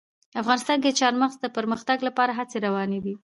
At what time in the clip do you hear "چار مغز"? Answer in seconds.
0.99-1.35